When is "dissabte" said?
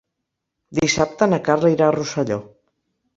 0.79-1.27